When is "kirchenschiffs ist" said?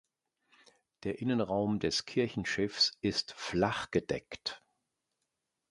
2.07-3.33